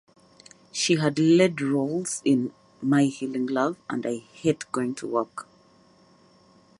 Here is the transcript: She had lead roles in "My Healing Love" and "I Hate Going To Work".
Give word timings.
She 0.71 0.95
had 0.95 1.19
lead 1.19 1.61
roles 1.61 2.23
in 2.25 2.53
"My 2.81 3.03
Healing 3.03 3.45
Love" 3.45 3.77
and 3.87 4.03
"I 4.03 4.17
Hate 4.17 4.63
Going 4.71 4.95
To 4.95 5.05
Work". 5.05 5.47